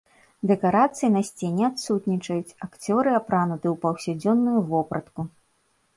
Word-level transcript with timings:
Дэкарацыі 0.51 1.09
на 1.15 1.21
сцэне 1.27 1.63
адсутнічаюць, 1.71 2.55
акцёры 2.69 3.09
апрануты 3.19 3.65
ў 3.73 3.75
паўсядзённую 3.85 4.59
вопратку. 4.73 5.21